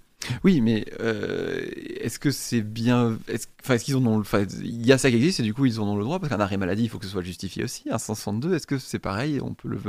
Oui, 0.43 0.61
mais 0.61 0.85
euh, 0.99 1.65
est-ce 1.75 2.19
que 2.19 2.29
c'est 2.29 2.61
bien. 2.61 3.17
Est-ce, 3.27 3.83
qu'ils 3.83 3.97
ont. 3.97 4.19
Enfin, 4.19 4.45
il 4.59 4.85
y 4.85 4.91
a 4.91 4.99
ça 4.99 5.09
qui 5.09 5.15
existe 5.15 5.39
et 5.39 5.43
du 5.43 5.53
coup, 5.53 5.65
ils 5.65 5.79
en 5.79 5.87
ont 5.87 5.97
le 5.97 6.03
droit 6.03 6.19
parce 6.19 6.29
qu'un 6.29 6.39
arrêt 6.39 6.57
maladie, 6.57 6.83
il 6.83 6.89
faut 6.89 6.99
que 6.99 7.05
ce 7.05 7.11
soit 7.11 7.23
justifié 7.23 7.63
aussi. 7.63 7.89
Un 7.89 7.97
162, 7.97 8.53
est-ce 8.53 8.67
que 8.67 8.77
c'est 8.77 8.99
pareil? 8.99 9.39
On 9.41 9.55
peut 9.55 9.67
le, 9.67 9.79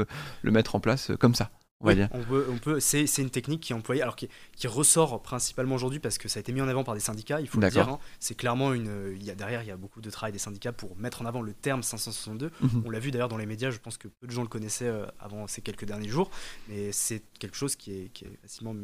le 0.42 0.50
mettre 0.50 0.74
en 0.74 0.80
place 0.80 1.10
comme 1.18 1.34
ça 1.34 1.50
on, 1.82 1.86
va 1.86 1.94
dire. 1.94 2.08
on 2.12 2.22
peut, 2.22 2.46
on 2.50 2.58
peut 2.58 2.80
c'est, 2.80 3.06
une 3.18 3.30
technique 3.30 3.60
qui 3.60 3.72
est 3.72 3.76
employée, 3.76 4.02
alors 4.02 4.16
qui, 4.16 4.28
qui 4.56 4.66
ressort 4.66 5.22
principalement 5.22 5.74
aujourd'hui 5.74 5.98
parce 5.98 6.18
que 6.18 6.28
ça 6.28 6.38
a 6.38 6.40
été 6.40 6.52
mis 6.52 6.60
en 6.60 6.68
avant 6.68 6.84
par 6.84 6.94
des 6.94 7.00
syndicats, 7.00 7.40
il 7.40 7.48
faut 7.48 7.60
le 7.60 7.68
dire. 7.68 7.88
Hein. 7.88 7.98
c'est 8.20 8.34
clairement 8.34 8.72
une. 8.72 9.14
Il 9.16 9.24
y 9.24 9.30
a, 9.30 9.34
derrière, 9.34 9.62
il 9.62 9.68
y 9.68 9.70
a 9.70 9.76
beaucoup 9.76 10.00
de 10.00 10.10
travail 10.10 10.32
des 10.32 10.38
syndicats 10.38 10.72
pour 10.72 10.96
mettre 10.96 11.22
en 11.22 11.26
avant 11.26 11.42
le 11.42 11.52
terme 11.52 11.82
562. 11.82 12.50
Mhm. 12.60 12.82
On 12.86 12.90
l'a 12.90 12.98
vu 12.98 13.10
d'ailleurs 13.10 13.28
dans 13.28 13.36
les 13.36 13.46
médias, 13.46 13.70
je 13.70 13.78
pense 13.78 13.98
que 13.98 14.08
peu 14.08 14.26
de 14.26 14.32
gens 14.32 14.42
le 14.42 14.48
connaissaient 14.48 14.86
euh, 14.86 15.06
avant 15.18 15.46
ces 15.46 15.62
quelques 15.62 15.84
derniers 15.84 16.08
jours, 16.08 16.30
mais 16.68 16.92
c'est 16.92 17.22
quelque 17.38 17.56
chose 17.56 17.76
qui 17.76 17.92
est, 17.92 18.08
qui 18.12 18.24
est 18.24 18.36
facilement 18.42 18.74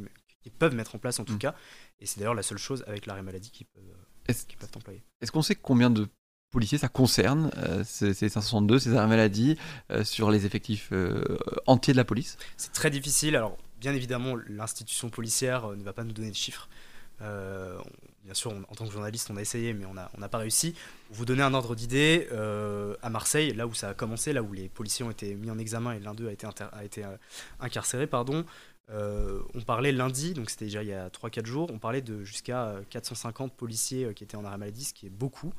qu'ils 0.42 0.52
peuvent 0.52 0.74
mettre 0.74 0.94
en 0.94 0.98
place 0.98 1.18
en 1.18 1.24
tout 1.24 1.34
mm. 1.34 1.38
cas. 1.38 1.54
Et 2.00 2.06
c'est 2.06 2.18
d'ailleurs 2.18 2.34
la 2.34 2.42
seule 2.42 2.58
chose 2.58 2.84
avec 2.86 3.06
l'arrêt 3.06 3.22
maladie 3.22 3.50
qu'ils 3.50 3.66
peuvent, 3.66 4.36
peuvent 4.58 4.70
employer. 4.76 5.02
Est-ce 5.20 5.32
qu'on 5.32 5.42
sait 5.42 5.54
combien 5.54 5.90
de 5.90 6.08
policiers 6.50 6.78
ça 6.78 6.88
concerne, 6.88 7.50
euh, 7.58 7.82
ces, 7.84 8.14
562, 8.14 8.78
ces 8.78 8.94
arrêts 8.96 9.08
maladie, 9.08 9.56
euh, 9.90 10.04
sur 10.04 10.30
les 10.30 10.46
effectifs 10.46 10.92
entiers 11.66 11.92
de 11.92 11.98
la 11.98 12.04
police 12.04 12.36
C'est 12.56 12.72
très 12.72 12.90
difficile. 12.90 13.36
Alors, 13.36 13.56
bien 13.80 13.94
évidemment, 13.94 14.34
l'institution 14.48 15.08
policière 15.10 15.68
ne 15.68 15.82
va 15.82 15.92
pas 15.92 16.04
nous 16.04 16.12
donner 16.12 16.30
de 16.30 16.36
chiffres. 16.36 16.68
bien 17.20 18.34
sûr, 18.34 18.52
en 18.52 18.74
tant 18.74 18.86
que 18.86 18.92
journaliste, 18.92 19.30
on 19.30 19.36
a 19.36 19.40
essayé, 19.40 19.72
mais 19.72 19.86
on 19.86 19.94
n'a 19.94 20.28
pas 20.28 20.38
réussi. 20.38 20.74
Vous 21.10 21.24
donner 21.24 21.42
un 21.42 21.54
ordre 21.54 21.74
d'idée, 21.74 22.28
à 23.02 23.10
Marseille, 23.10 23.52
là 23.52 23.66
où 23.66 23.74
ça 23.74 23.90
a 23.90 23.94
commencé, 23.94 24.32
là 24.32 24.42
où 24.42 24.52
les 24.52 24.68
policiers 24.68 25.04
ont 25.04 25.10
été 25.10 25.34
mis 25.34 25.50
en 25.50 25.58
examen 25.58 25.92
et 25.92 26.00
l'un 26.00 26.14
d'eux 26.14 26.28
a 26.28 26.32
été 26.32 27.04
incarcéré, 27.60 28.06
pardon, 28.06 28.44
euh, 28.90 29.42
on 29.54 29.60
parlait 29.60 29.92
lundi, 29.92 30.32
donc 30.32 30.48
c'était 30.48 30.64
déjà 30.64 30.82
il 30.82 30.88
y 30.88 30.94
a 30.94 31.08
3-4 31.08 31.44
jours, 31.44 31.70
on 31.70 31.78
parlait 31.78 32.00
de 32.00 32.24
jusqu'à 32.24 32.76
450 32.88 33.52
policiers 33.52 34.06
euh, 34.06 34.12
qui 34.12 34.24
étaient 34.24 34.36
en 34.36 34.44
arrêt 34.44 34.56
maladie, 34.56 34.84
ce 34.84 34.94
qui 34.94 35.06
est 35.06 35.10
beaucoup, 35.10 35.52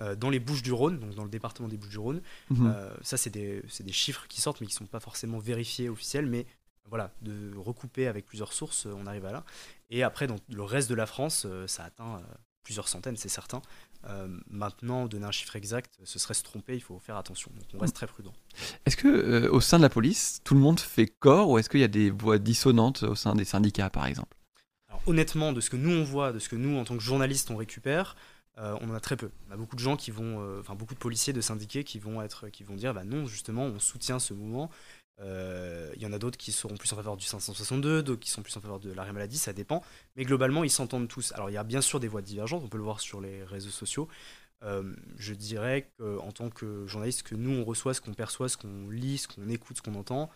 euh, 0.00 0.14
dans 0.14 0.28
les 0.28 0.38
Bouches 0.38 0.62
du 0.62 0.72
Rhône, 0.72 0.98
donc 0.98 1.14
dans 1.14 1.24
le 1.24 1.30
département 1.30 1.68
des 1.68 1.78
Bouches 1.78 1.90
du 1.90 1.98
Rhône. 1.98 2.20
Mhm. 2.50 2.74
ça, 3.02 3.16
c'est 3.16 3.30
des, 3.30 3.62
des, 3.80 3.92
chiffres 3.92 4.26
qui 4.28 4.40
sortent, 4.40 4.60
mais 4.60 4.66
qui 4.66 4.74
ne 4.74 4.78
sont 4.78 4.86
pas 4.86 5.00
forcément 5.00 5.38
vérifiés, 5.38 5.88
officiels, 5.88 6.26
mais 6.26 6.46
voilà, 6.90 7.10
de 7.22 7.56
recouper 7.56 8.06
avec 8.06 8.26
plusieurs 8.26 8.52
sources, 8.52 8.86
on 8.86 9.06
arrive 9.06 9.24
à 9.24 9.32
là. 9.32 9.44
Et 9.88 10.02
après, 10.02 10.26
dans 10.26 10.36
le 10.50 10.62
reste 10.62 10.90
de 10.90 10.94
la 10.94 11.06
France, 11.06 11.46
ça 11.66 11.84
atteint 11.84 12.20
plusieurs 12.62 12.88
centaines, 12.88 13.16
c'est 13.16 13.28
certain. 13.28 13.62
Euh, 14.06 14.28
maintenant, 14.50 15.06
donner 15.06 15.24
un 15.24 15.30
chiffre 15.30 15.56
exact, 15.56 15.98
ce 16.04 16.18
serait 16.18 16.34
se 16.34 16.42
tromper, 16.42 16.74
il 16.74 16.82
faut 16.82 16.98
faire 16.98 17.16
attention. 17.16 17.50
Donc 17.56 17.64
on 17.74 17.78
reste 17.78 17.94
très 17.94 18.06
prudent. 18.06 18.34
Est-ce 18.84 18.96
que 18.96 19.08
euh, 19.08 19.50
au 19.50 19.60
sein 19.60 19.78
de 19.78 19.82
la 19.82 19.88
police, 19.88 20.40
tout 20.44 20.54
le 20.54 20.60
monde 20.60 20.78
fait 20.78 21.06
corps 21.06 21.48
ou 21.48 21.58
est-ce 21.58 21.70
qu'il 21.70 21.80
y 21.80 21.84
a 21.84 21.88
des 21.88 22.10
voix 22.10 22.38
dissonantes 22.38 23.02
au 23.02 23.14
sein 23.14 23.34
des 23.34 23.44
syndicats, 23.44 23.90
par 23.90 24.06
exemple? 24.06 24.36
Honnêtement, 25.06 25.52
de 25.52 25.60
ce 25.60 25.70
que 25.70 25.76
nous 25.76 25.90
on 25.90 26.04
voit, 26.04 26.32
de 26.32 26.38
ce 26.38 26.48
que 26.48 26.56
nous 26.56 26.78
en 26.78 26.84
tant 26.84 26.96
que 26.96 27.02
journalistes 27.02 27.50
on 27.50 27.56
récupère, 27.56 28.16
euh, 28.58 28.76
on 28.80 28.90
en 28.90 28.94
a 28.94 29.00
très 29.00 29.16
peu. 29.16 29.30
On 29.48 29.52
a 29.52 29.56
beaucoup 29.56 29.76
de 29.76 29.80
gens 29.80 29.96
qui 29.96 30.10
vont, 30.10 30.60
enfin 30.60 30.74
beaucoup 30.74 30.94
de 30.94 30.98
policiers, 30.98 31.32
de 31.32 31.40
syndiqués 31.40 31.82
qui 31.82 31.98
vont 31.98 32.20
être, 32.22 32.48
qui 32.50 32.62
vont 32.62 32.74
dire, 32.74 32.92
bah 32.94 33.04
non, 33.04 33.26
justement, 33.26 33.64
on 33.64 33.78
soutient 33.78 34.18
ce 34.18 34.34
mouvement. 34.34 34.70
Il 35.20 36.02
y 36.02 36.06
en 36.06 36.12
a 36.12 36.18
d'autres 36.18 36.36
qui 36.36 36.52
seront 36.52 36.76
plus 36.76 36.92
en 36.92 36.96
faveur 36.96 37.16
du 37.16 37.24
562, 37.24 38.02
d'autres 38.02 38.20
qui 38.20 38.30
sont 38.30 38.42
plus 38.42 38.56
en 38.56 38.60
faveur 38.60 38.80
de 38.80 38.92
l'arrêt 38.92 39.12
maladie, 39.12 39.38
ça 39.38 39.52
dépend. 39.52 39.82
Mais 40.16 40.24
globalement, 40.24 40.64
ils 40.64 40.70
s'entendent 40.70 41.08
tous. 41.08 41.32
Alors, 41.32 41.50
il 41.50 41.54
y 41.54 41.56
a 41.56 41.64
bien 41.64 41.80
sûr 41.80 42.00
des 42.00 42.08
voix 42.08 42.20
divergentes, 42.20 42.62
on 42.64 42.68
peut 42.68 42.78
le 42.78 42.84
voir 42.84 43.00
sur 43.00 43.20
les 43.20 43.44
réseaux 43.44 43.70
sociaux. 43.70 44.08
Euh, 44.64 44.94
je 45.18 45.34
dirais 45.34 45.90
qu'en 45.98 46.32
tant 46.32 46.50
que 46.50 46.86
journaliste, 46.86 47.22
que 47.22 47.34
nous, 47.34 47.50
on 47.50 47.64
reçoit, 47.64 47.94
ce 47.94 48.00
qu'on 48.00 48.14
perçoit, 48.14 48.48
ce 48.48 48.56
qu'on 48.56 48.88
lit, 48.88 49.18
ce 49.18 49.28
qu'on 49.28 49.48
écoute, 49.48 49.76
ce 49.76 49.82
qu'on 49.82 49.94
entend, 49.94 50.30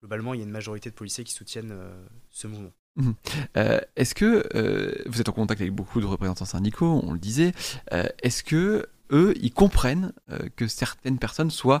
globalement, 0.00 0.34
il 0.34 0.38
y 0.38 0.40
a 0.42 0.44
une 0.44 0.50
majorité 0.50 0.90
de 0.90 0.94
policiers 0.94 1.24
qui 1.24 1.32
soutiennent 1.32 1.72
euh, 1.72 2.06
ce 2.30 2.46
mouvement. 2.46 2.72
Mmh. 2.96 3.12
Euh, 3.56 3.80
est-ce 3.96 4.14
que 4.14 5.08
vous 5.08 5.20
êtes 5.20 5.28
en 5.28 5.32
contact 5.32 5.62
avec 5.62 5.72
beaucoup 5.72 6.00
de 6.00 6.06
représentants 6.06 6.44
syndicaux, 6.44 7.00
on 7.02 7.12
le 7.12 7.18
disait, 7.18 7.52
est-ce 7.90 8.42
que 8.42 8.86
eux, 9.10 9.34
ils 9.40 9.52
comprennent 9.52 10.12
que 10.56 10.66
certaines 10.66 11.18
personnes 11.18 11.50
soient 11.50 11.80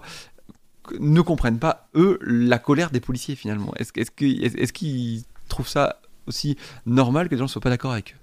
ne 0.98 1.20
comprennent 1.20 1.58
pas, 1.58 1.88
eux, 1.94 2.18
la 2.22 2.58
colère 2.58 2.90
des 2.90 3.00
policiers 3.00 3.36
finalement. 3.36 3.72
Est-ce 3.76 3.92
est 3.98 4.72
qu'ils 4.72 5.22
trouvent 5.48 5.68
ça 5.68 6.00
aussi 6.26 6.56
normal 6.86 7.28
que 7.28 7.34
les 7.34 7.38
gens 7.38 7.44
ne 7.44 7.48
soient 7.48 7.62
pas 7.62 7.70
d'accord 7.70 7.92
avec 7.92 8.14
eux? 8.14 8.22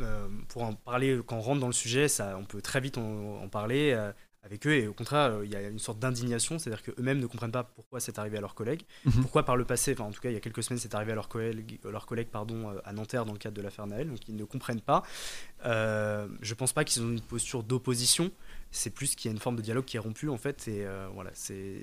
Euh, 0.00 0.28
Pour 0.48 0.62
en 0.62 0.74
parler, 0.74 1.18
quand 1.26 1.36
on 1.36 1.40
rentre 1.40 1.60
dans 1.60 1.66
le 1.66 1.72
sujet, 1.72 2.08
ça, 2.08 2.36
on 2.38 2.44
peut 2.44 2.60
très 2.60 2.80
vite 2.80 2.98
en, 2.98 3.48
parler 3.48 3.92
euh, 3.94 4.12
avec 4.44 4.66
eux. 4.66 4.74
Et 4.74 4.86
au 4.86 4.92
contraire, 4.92 5.32
euh, 5.32 5.44
il 5.44 5.50
y 5.50 5.56
a 5.56 5.62
une 5.62 5.78
sorte 5.78 5.98
d'indignation, 5.98 6.58
c'est-à-dire 6.58 6.82
qu'eux-mêmes 6.82 7.18
ne 7.18 7.26
comprennent 7.26 7.52
pas 7.52 7.64
pourquoi 7.64 8.00
c'est 8.00 8.18
arrivé 8.18 8.38
à 8.38 8.40
leurs 8.40 8.54
collègues, 8.54 8.82
mhm. 9.04 9.22
pourquoi 9.22 9.44
par 9.44 9.56
le 9.56 9.64
passé, 9.64 9.92
enfin 9.92 10.04
en 10.04 10.10
tout 10.10 10.20
cas 10.20 10.30
il 10.30 10.34
y 10.34 10.36
a 10.36 10.40
quelques 10.40 10.62
semaines, 10.62 10.78
c'est 10.78 10.94
arrivé 10.94 11.12
à 11.12 11.14
leurs 11.14 11.28
collègues, 11.28 11.80
leurs 11.84 12.06
collègues 12.06 12.28
pardon, 12.28 12.72
à 12.84 12.92
Nanterre 12.92 13.24
dans 13.24 13.32
le 13.32 13.38
cadre 13.38 13.56
de 13.56 13.62
l'affaire 13.62 13.86
Naël, 13.86 14.08
donc 14.08 14.28
ils 14.28 14.36
ne 14.36 14.44
comprennent 14.44 14.80
pas. 14.80 15.02
Euh, 15.64 16.28
je 16.42 16.54
pense 16.54 16.72
pas 16.72 16.84
qu'ils 16.84 17.02
ont 17.02 17.10
une 17.10 17.20
posture 17.20 17.62
d'opposition, 17.62 18.30
c'est 18.70 18.90
plus 18.90 19.14
qu'il 19.14 19.30
y 19.30 19.32
a 19.32 19.34
une 19.34 19.40
forme 19.40 19.56
de 19.56 19.62
dialogue 19.62 19.84
qui 19.84 19.96
est 19.96 20.00
rompue 20.00 20.28
en 20.28 20.36
fait. 20.36 20.68
Et 20.68 20.84
euh, 20.86 21.08
voilà 21.14 21.30
c'est 21.34 21.80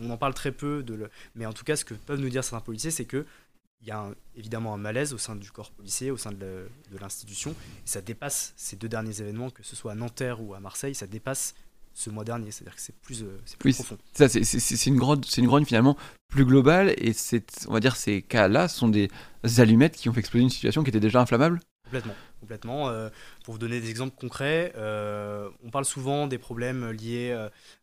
on 0.00 0.10
en 0.10 0.16
parle 0.16 0.34
très 0.34 0.52
peu 0.52 0.82
de 0.82 0.94
le, 0.94 1.10
mais 1.34 1.46
en 1.46 1.52
tout 1.52 1.64
cas 1.64 1.76
ce 1.76 1.84
que 1.84 1.94
peuvent 1.94 2.20
nous 2.20 2.30
dire 2.30 2.42
certains 2.42 2.64
policiers 2.64 2.90
c'est 2.90 3.04
que 3.04 3.26
il 3.82 3.88
y 3.88 3.90
a 3.90 4.10
évidemment 4.36 4.74
un 4.74 4.78
malaise 4.78 5.12
au 5.14 5.18
sein 5.18 5.36
du 5.36 5.50
corps 5.50 5.70
policier, 5.70 6.10
au 6.10 6.16
sein 6.16 6.32
de 6.32 6.68
l'institution, 7.00 7.54
ça 7.84 8.00
dépasse 8.00 8.52
ces 8.56 8.76
deux 8.76 8.88
derniers 8.88 9.20
événements, 9.20 9.50
que 9.50 9.62
ce 9.62 9.74
soit 9.74 9.92
à 9.92 9.94
Nanterre 9.94 10.42
ou 10.42 10.54
à 10.54 10.60
Marseille, 10.60 10.94
ça 10.94 11.06
dépasse 11.06 11.54
ce 11.92 12.10
mois 12.10 12.24
dernier, 12.24 12.50
c'est-à-dire 12.50 12.76
que 12.76 12.80
c'est 12.80 12.94
plus, 12.94 13.22
euh, 13.22 13.38
plus 13.58 13.74
profond. 13.74 13.98
Ça, 14.12 14.28
c'est 14.28 14.86
une 14.86 14.96
grogne, 14.96 15.22
c'est 15.26 15.40
une 15.40 15.46
grogne 15.46 15.64
finalement 15.64 15.96
plus 16.28 16.44
globale, 16.44 16.90
et 16.90 17.12
on 17.66 17.72
va 17.72 17.80
dire 17.80 17.96
ces 17.96 18.22
cas-là 18.22 18.68
sont 18.68 18.88
des 18.88 19.10
allumettes 19.58 19.96
qui 19.96 20.08
ont 20.08 20.12
fait 20.12 20.20
exploser 20.20 20.44
une 20.44 20.50
situation 20.50 20.84
qui 20.84 20.90
était 20.90 21.00
déjà 21.00 21.20
inflammable. 21.20 21.60
Complètement, 21.84 22.14
complètement. 22.38 22.88
Euh, 22.88 23.08
pour 23.44 23.52
vous 23.52 23.58
donner 23.58 23.80
des 23.80 23.90
exemples 23.90 24.14
concrets, 24.14 24.72
euh, 24.76 25.48
on 25.64 25.70
parle 25.70 25.84
souvent 25.84 26.28
des 26.28 26.38
problèmes 26.38 26.90
liés 26.90 27.36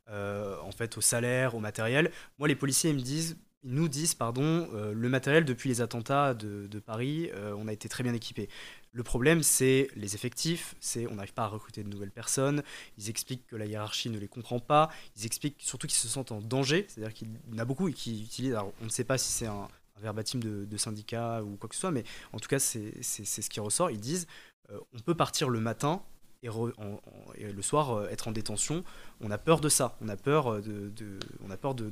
en 0.09 0.71
fait 0.71 0.97
au 0.97 1.01
salaire, 1.01 1.55
au 1.55 1.59
matériel. 1.59 2.11
Moi, 2.39 2.47
les 2.47 2.55
policiers 2.55 2.91
ils 2.91 2.95
me 2.95 3.01
disent, 3.01 3.37
ils 3.63 3.73
nous 3.73 3.87
disent, 3.87 4.13
pardon, 4.13 4.69
le 4.73 5.09
matériel 5.09 5.43
depuis 5.43 5.69
les 5.69 5.81
attentats 5.81 6.33
de, 6.33 6.79
Paris, 6.79 7.29
on 7.57 7.67
a 7.67 7.73
été 7.73 7.89
très 7.89 8.03
bien 8.03 8.13
équipé. 8.13 8.49
Le 8.97 9.03
problème, 9.03 9.43
c'est 9.43 9.89
les 9.95 10.15
effectifs, 10.15 10.75
c'est 10.79 11.05
on 11.05 11.15
n'arrive 11.15 11.33
pas 11.33 11.43
à 11.43 11.47
recruter 11.47 11.83
de 11.83 11.89
nouvelles 11.89 12.11
personnes, 12.11 12.63
ils 12.97 13.09
expliquent 13.09 13.45
que 13.45 13.55
la 13.55 13.65
hiérarchie 13.65 14.09
ne 14.09 14.17
les 14.17 14.27
comprend 14.27 14.59
pas, 14.59 14.89
ils 15.15 15.27
expliquent 15.27 15.57
surtout 15.59 15.85
qu'ils 15.85 15.97
se 15.97 16.07
sentent 16.07 16.31
en 16.31 16.41
danger, 16.41 16.87
c'est-à-dire 16.87 17.13
qu'il 17.13 17.27
y 17.27 17.55
en 17.55 17.59
a 17.59 17.65
beaucoup 17.65 17.91
qui 17.91 18.23
utilisent, 18.23 18.53
alors 18.53 18.73
on 18.81 18.85
ne 18.85 18.89
sait 18.89 19.03
pas 19.03 19.19
si 19.19 19.31
c'est 19.31 19.45
un, 19.45 19.67
verbatim 19.99 20.39
de, 20.39 20.77
syndicat 20.77 21.43
ou 21.43 21.57
quoi 21.57 21.69
que 21.69 21.75
ce 21.75 21.81
soit, 21.81 21.91
mais 21.91 22.03
en 22.33 22.39
tout 22.39 22.47
cas 22.47 22.57
c'est 22.57 23.03
ce 23.03 23.49
qui 23.49 23.59
ressort, 23.59 23.91
ils 23.91 23.99
disent 23.99 24.27
euh, 24.71 24.79
on 24.93 24.99
peut 24.99 25.15
partir 25.15 25.49
le 25.49 25.59
matin 25.59 26.01
et, 26.43 26.49
le 26.49 27.61
soir 27.61 27.91
euh, 27.91 28.09
être 28.09 28.27
en 28.27 28.31
détention, 28.31 28.83
on 29.21 29.31
a 29.31 29.37
peur 29.37 29.59
de 29.59 29.69
ça, 29.69 29.97
on 30.01 30.09
a 30.09 30.15
peur 30.15 30.53
euh, 30.53 30.61
de, 30.61 31.19
on 31.45 31.51
a 31.51 31.57
peur 31.57 31.75
de, 31.75 31.91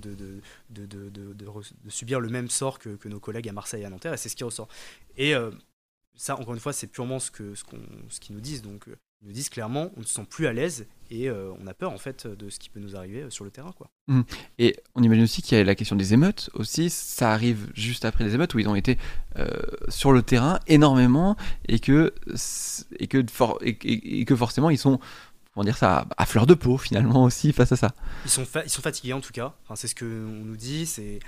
subir 1.89 2.19
le 2.19 2.29
même 2.29 2.49
sort 2.49 2.79
que, 2.79 3.07
nos 3.07 3.19
collègues 3.19 3.49
à 3.49 3.53
Marseille 3.53 3.83
et 3.83 3.85
à 3.85 3.89
Nanterre, 3.89 4.13
et 4.13 4.17
c'est 4.17 4.29
ce 4.29 4.35
qui 4.35 4.43
ressort. 4.43 4.67
Et 5.17 5.33
ça, 6.15 6.35
encore 6.37 6.53
une 6.53 6.59
fois, 6.59 6.73
c'est 6.73 6.87
purement 6.87 7.19
ce 7.19 7.31
que 7.31 7.55
ce 7.55 7.63
ce 8.09 8.19
qu'ils 8.19 8.35
nous 8.35 8.41
disent. 8.41 8.61
Donc, 8.61 8.87
euh, 8.87 8.95
nous 9.21 9.31
disent 9.31 9.49
clairement, 9.49 9.91
on 9.95 10.01
ne 10.01 10.05
se 10.05 10.13
sent 10.13 10.25
plus 10.29 10.47
à 10.47 10.53
l'aise 10.53 10.87
et 11.11 11.29
euh, 11.29 11.51
on 11.61 11.67
a 11.67 11.73
peur 11.73 11.91
en 11.91 11.97
fait 11.97 12.27
de 12.27 12.49
ce 12.49 12.59
qui 12.59 12.69
peut 12.69 12.79
nous 12.79 12.95
arriver 12.95 13.23
euh, 13.23 13.29
sur 13.29 13.43
le 13.45 13.51
terrain, 13.51 13.71
quoi. 13.71 13.89
Mmh. 14.07 14.21
Et 14.59 14.75
on 14.95 15.03
imagine 15.03 15.23
aussi 15.23 15.41
qu'il 15.41 15.57
y 15.57 15.61
a 15.61 15.63
la 15.63 15.75
question 15.75 15.95
des 15.95 16.13
émeutes 16.13 16.49
aussi. 16.53 16.89
Ça 16.89 17.31
arrive 17.31 17.69
juste 17.73 18.05
après 18.05 18.23
les 18.23 18.33
émeutes 18.33 18.53
où 18.53 18.59
ils 18.59 18.67
ont 18.67 18.75
été 18.75 18.97
sur 19.89 20.13
le 20.13 20.21
terrain 20.21 20.59
énormément 20.67 21.35
et 21.67 21.79
que 21.79 22.13
et 22.99 23.07
que 23.07 23.25
et, 23.61 24.25
que 24.25 24.35
forcément 24.35 24.69
ils 24.69 24.77
sont 24.77 24.99
on 25.57 25.63
dire 25.63 25.77
ça, 25.77 26.05
à 26.17 26.25
fleur 26.25 26.45
de 26.45 26.53
peau 26.53 26.77
finalement 26.77 27.23
aussi 27.23 27.53
face 27.53 27.71
à 27.71 27.77
ça. 27.77 27.93
Ils 28.25 28.31
sont, 28.31 28.45
ils 28.63 28.69
sont 28.69 28.81
fatigués 28.81 29.13
en 29.13 29.21
tout 29.21 29.31
cas, 29.31 29.53
enfin, 29.63 29.75
c'est 29.75 29.87
ce 29.87 29.95
qu'on 29.95 30.05
nous 30.05 30.57
dit, 30.57 30.85
c'est 30.85 31.19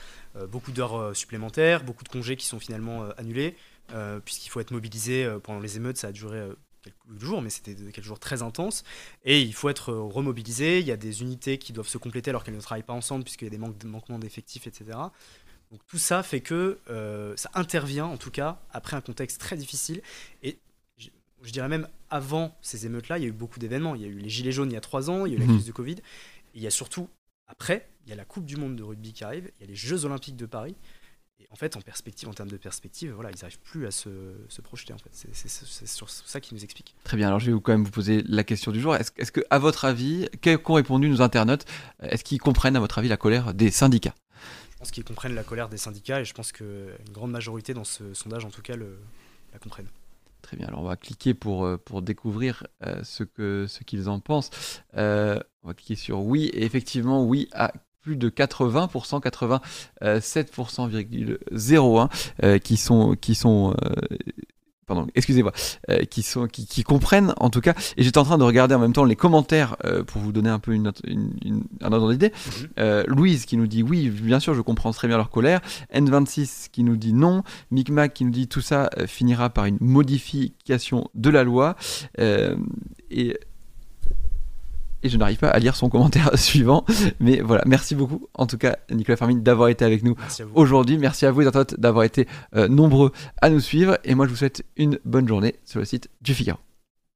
beaucoup 0.50 0.74
d'heures 0.74 1.15
supplémentaires, 1.15 1.84
beaucoup 1.84 2.03
de 2.03 2.10
congés 2.10 2.36
qui 2.36 2.46
sont 2.46 2.60
finalement 2.60 3.08
annulés. 3.17 3.56
Euh, 3.94 4.20
puisqu'il 4.20 4.50
faut 4.50 4.60
être 4.60 4.72
mobilisé 4.72 5.24
euh, 5.24 5.39
pendant 5.39 5.62
les 5.62 5.77
émeutes, 5.77 5.98
ça 5.98 6.08
a 6.08 6.12
duré 6.12 6.38
euh, 6.38 6.53
quelques 6.91 7.22
jours, 7.22 7.41
mais 7.41 7.50
c'était 7.50 7.75
quelques 7.75 8.06
jours 8.06 8.20
très 8.20 8.41
intenses. 8.41 8.84
Et 9.24 9.41
il 9.41 9.53
faut 9.53 9.70
être 9.70 9.94
remobilisé. 9.94 10.79
Il 10.79 10.86
y 10.86 10.91
a 10.91 10.98
des 10.98 11.22
unités 11.22 11.58
qui 11.58 11.74
doivent 11.74 11.88
se 11.88 11.98
compléter 11.98 12.29
alors 12.29 12.44
qu'elles 12.44 12.56
ne 12.56 12.62
travaillent 12.62 12.84
pas 12.84 12.94
ensemble, 12.94 13.24
puisqu'il 13.24 13.46
y 13.46 13.48
a 13.48 13.51
des 13.51 13.58
manques, 13.58 13.84
manquements 13.84 14.20
d'effectifs, 14.20 14.67
etc. 14.67 14.98
Donc 15.72 15.82
tout 15.88 15.98
ça 15.98 16.24
fait 16.24 16.41
que 16.41 16.79
ça 17.36 17.50
intervient, 17.53 18.06
en 18.06 18.17
tout 18.17 18.32
cas, 18.32 18.62
après 18.72 18.96
un 18.96 19.01
contexte 19.01 19.39
très 19.39 19.58
difficile. 19.58 20.01
Et 20.44 20.60
je, 20.98 21.51
dirais 21.51 21.70
même 21.70 21.88
avant 22.10 22.58
ces 22.62 22.86
émeutes-là, 22.86 23.17
il 23.17 23.24
y 23.24 23.25
a 23.25 23.29
eu 23.29 23.34
beaucoup 23.34 23.60
d'événements. 23.60 23.96
Il 23.96 24.01
y 24.01 24.06
a 24.06 24.08
eu 24.08 24.17
les 24.17 24.29
Gilets 24.29 24.51
jaunes 24.51 24.72
il 24.72 24.74
y 24.74 24.77
a 24.77 24.82
trois 24.82 25.10
ans, 25.10 25.25
il 25.25 25.34
y 25.34 25.36
a 25.36 25.38
eu 25.38 25.41
la 25.41 25.46
mmh. 25.46 25.53
crise 25.53 25.65
de 25.65 25.72
Covid. 25.72 25.94
Et 25.94 26.01
il 26.56 26.62
y 26.62 26.67
a 26.67 26.72
surtout, 26.72 27.10
après, 27.48 27.88
il 28.06 28.10
y 28.10 28.13
a 28.13 28.15
la 28.15 28.25
Coupe 28.25 28.46
du 28.46 28.58
Monde 28.58 28.75
de 28.75 28.84
rugby 28.84 29.13
qui 29.13 29.24
arrive, 29.24 29.51
il 29.58 29.62
y 29.62 29.63
a 29.65 29.67
les 29.67 29.75
Jeux 29.75 30.06
Olympiques 30.06 30.38
de 30.38 30.46
Paris. 30.46 30.75
Et 31.39 31.48
en 31.51 31.56
fait, 31.56 31.77
en 31.77 31.82
perspective, 31.82 32.27
en 32.27 32.34
termes 32.34 32.50
de 32.50 32.58
perspective, 32.58 33.12
voilà, 33.12 33.29
ils 33.29 33.39
n'arrivent 33.41 33.60
plus 33.60 33.86
à 33.86 33.91
se, 33.91 34.10
se, 34.50 34.62
projeter. 34.62 34.94
En 34.94 34.98
fait, 34.98 35.12
c'est 35.34 35.88
sur 35.88 36.10
ça 36.10 36.41
qui 36.41 36.56
nous 36.56 36.63
explique. 36.63 36.96
Très 37.03 37.15
bien. 37.15 37.27
Alors, 37.27 37.39
je 37.39 37.51
vais 37.51 37.62
quand 37.62 37.74
même 37.74 37.84
vous 37.84 37.91
poser 37.91 38.24
la 38.24 38.44
question 38.44 38.72
du 38.72 38.82
jour. 38.82 38.96
Est-ce 38.96 39.12
est 39.17 39.32
que, 39.32 39.41
à 39.51 39.60
votre 39.60 39.86
avis, 39.86 40.27
qu'ont 40.41 40.74
répondu 40.74 41.10
nos 41.10 41.22
internautes? 41.22 41.65
Est-ce 42.01 42.24
qu'ils 42.24 42.41
comprennent, 42.41 42.75
à 42.75 42.79
votre 42.79 42.98
avis, 42.98 43.08
la 43.08 43.17
colère 43.17 43.53
des 43.53 43.70
syndicats? 43.70 44.15
Je 44.72 44.77
pense 44.79 44.91
qu'ils 44.91 45.03
comprennent 45.03 45.36
la 45.36 45.44
colère 45.44 45.70
des 45.70 45.77
syndicats, 45.77 46.22
et 46.22 46.25
je 46.25 46.34
pense 46.34 46.51
qu'une 46.51 46.96
grande 47.12 47.32
majorité 47.32 47.75
dans 47.75 47.84
ce 47.84 48.15
sondage, 48.15 48.44
en 48.44 48.50
tout 48.50 48.63
cas, 48.63 48.75
le, 48.75 49.00
la 49.53 49.60
comprennent. 49.60 49.89
Très 50.41 50.58
bien. 50.58 50.67
Alors, 50.67 50.82
on 50.82 50.86
va 50.88 50.96
cliquer 50.96 51.34
pour, 51.34 51.65
euh, 51.65 51.77
pour 51.77 52.01
découvrir 52.01 52.65
euh, 52.86 53.03
ce 53.03 53.24
qu'ils 53.24 53.70
ce 53.70 53.84
qu'ils 53.84 54.10
en 54.10 54.20
pensent. 54.20 54.50
Euh, 54.96 55.39
on 55.62 55.67
va 55.67 55.74
cliquer 55.74 55.96
sur 55.96 56.22
oui. 56.22 56.46
Et 56.53 56.63
effectivement, 56.63 57.25
oui 57.25 57.50
à 57.51 57.74
plus 58.07 58.15
de 58.15 58.29
80%, 58.29 59.21
87,01 59.21 62.09
euh, 62.41 62.57
qui 62.57 62.77
sont 62.77 63.17
qui 63.19 63.35
sont 63.35 63.75
euh, 63.83 63.91
pardon, 64.85 65.07
excusez-moi, 65.13 65.51
euh, 65.89 66.05
qui 66.05 66.23
sont 66.23 66.47
qui, 66.47 66.83
comprennent 66.83 67.33
en 67.41 67.49
tout 67.49 67.59
cas. 67.59 67.73
Et 67.97 68.03
j'étais 68.03 68.17
en 68.17 68.23
train 68.23 68.37
de 68.37 68.45
regarder 68.45 68.75
en 68.75 68.79
même 68.79 68.93
temps 68.93 69.03
les 69.03 69.17
commentaires 69.17 69.75
pour 70.07 70.21
vous 70.21 70.31
donner 70.31 70.49
un 70.49 70.59
peu 70.59 70.71
une, 70.71 70.93
un 71.81 71.91
ordre 71.91 72.13
d'idée. 72.13 72.31
Mhm. 72.77 73.03
Louise 73.07 73.45
qui 73.45 73.57
nous 73.57 73.67
dit 73.67 73.83
oui, 73.83 74.09
bien 74.09 74.39
sûr, 74.39 74.53
je 74.53 74.61
comprends 74.61 74.93
très 74.93 75.09
bien 75.09 75.17
leur 75.17 75.29
colère. 75.29 75.59
N26 75.93 76.69
qui 76.71 76.85
nous 76.85 76.95
dit 76.95 77.11
non. 77.11 77.43
Micmac 77.71 78.13
qui 78.13 78.23
nous 78.23 78.31
dit 78.31 78.47
tout 78.47 78.61
ça 78.61 78.89
finira 79.05 79.49
par 79.49 79.65
une 79.65 79.79
modification 79.81 81.09
de 81.13 81.29
la 81.29 81.43
loi. 81.43 81.75
et 82.17 83.37
et 85.07 85.09
je 85.09 85.17
n'arrive 85.17 85.37
pas 85.37 85.49
à 85.49 85.59
lire 85.59 85.75
son 85.75 85.89
commentaire 85.89 86.31
suivant. 86.37 86.85
Mais 87.19 87.41
voilà, 87.41 87.63
merci 87.65 87.95
beaucoup 87.95 88.27
en 88.33 88.45
tout 88.45 88.57
cas 88.57 88.77
Nicolas 88.91 89.17
Fermine 89.17 89.41
d'avoir 89.41 89.69
été 89.69 89.83
avec 89.85 90.03
nous 90.03 90.15
aujourd'hui. 90.53 90.97
Merci 90.97 91.25
à 91.25 91.31
vous 91.31 91.43
d'avoir 91.77 92.03
été 92.03 92.27
euh, 92.55 92.67
nombreux 92.67 93.11
à 93.41 93.49
nous 93.49 93.59
suivre 93.59 93.97
et 94.03 94.15
moi 94.15 94.25
je 94.25 94.31
vous 94.31 94.37
souhaite 94.37 94.63
une 94.75 94.99
bonne 95.05 95.27
journée 95.27 95.55
sur 95.65 95.79
le 95.79 95.85
site 95.85 96.09
du 96.21 96.33
Figaro. 96.33 96.66